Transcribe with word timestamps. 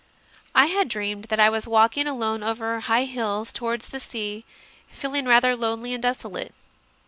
I 0.55 0.65
had 0.65 0.87
dreamed 0.87 1.25
that 1.25 1.39
I 1.39 1.51
was 1.51 1.67
walking 1.67 2.07
alone 2.07 2.41
over 2.41 2.79
high 2.79 3.03
hills 3.03 3.51
towards 3.53 3.89
the 3.89 3.99
sea, 3.99 4.45
feeling 4.87 5.25
rather 5.27 5.55
lonely 5.55 5.93
and 5.93 6.01
desolate. 6.01 6.55